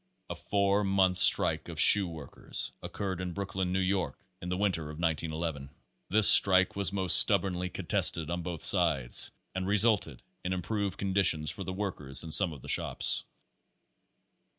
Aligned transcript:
A 0.31 0.35
four 0.35 0.83
months' 0.83 1.21
strike 1.21 1.69
of 1.69 1.79
shoe 1.79 2.07
workers 2.07 2.71
occurred 2.81 3.21
in 3.21 3.33
Brooklyn, 3.33 3.71
New 3.71 3.77
York, 3.79 4.17
in 4.41 4.49
the 4.49 4.57
winter 4.57 4.89
of 4.89 4.97
1911. 4.97 5.69
This 6.09 6.27
strike 6.27 6.75
was 6.75 6.91
most 6.91 7.17
stubbornly 7.19 7.69
contested 7.69 8.31
on 8.31 8.41
both 8.41 8.63
sides, 8.63 9.29
and 9.53 9.67
re 9.67 9.77
sulted 9.77 10.21
in 10.43 10.53
improved 10.53 10.97
conditions 10.97 11.51
for 11.51 11.63
the 11.63 11.71
workers 11.71 12.23
in 12.23 12.31
some 12.31 12.51
of 12.51 12.63
the 12.63 12.67
shops. 12.67 13.25